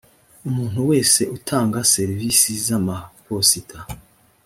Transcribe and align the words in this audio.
umuntu 0.47 0.79
wese 0.89 1.21
utanga 1.37 1.77
serivisi 1.93 2.49
z 2.65 2.67
amaposita 2.79 3.79